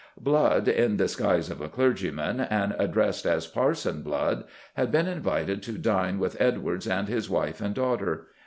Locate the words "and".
2.39-2.75, 6.87-7.07, 7.61-7.75